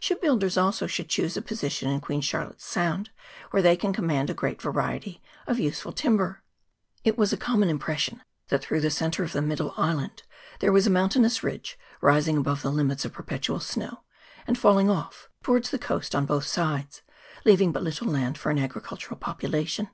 Shipbuilders 0.00 0.56
also 0.56 0.86
should 0.86 1.10
choose 1.10 1.36
a 1.36 1.42
position 1.42 1.90
in 1.90 2.00
Queen 2.00 2.22
Charlottes 2.22 2.64
Sound 2.64 3.10
where 3.50 3.60
they 3.60 3.76
can 3.76 3.92
command 3.92 4.30
a 4.30 4.32
great 4.32 4.62
variety 4.62 5.20
of 5.46 5.58
useful 5.60 5.92
timber. 5.92 6.42
It 7.04 7.18
was 7.18 7.34
a 7.34 7.36
common 7.36 7.68
impression 7.68 8.22
that 8.48 8.64
through 8.64 8.80
the 8.80 8.88
centre 8.88 9.24
of 9.24 9.32
the 9.34 9.42
Middle 9.42 9.74
Island 9.76 10.22
there 10.60 10.72
was 10.72 10.86
a 10.86 10.90
mountain 10.90 11.26
ous 11.26 11.42
ridge 11.42 11.78
rising 12.00 12.38
above 12.38 12.62
the 12.62 12.72
limits 12.72 13.04
of 13.04 13.12
perpetual 13.12 13.60
snow, 13.60 14.04
and 14.46 14.56
falling 14.56 14.88
off 14.88 15.28
to 15.42 15.50
wards 15.50 15.68
the 15.68 15.78
coast 15.78 16.14
on 16.14 16.24
both 16.24 16.46
sides, 16.46 17.02
leaving 17.44 17.70
but 17.70 17.82
little 17.82 18.08
land 18.08 18.38
for 18.38 18.48
an 18.48 18.58
agricultural 18.58 19.18
population. 19.18 19.90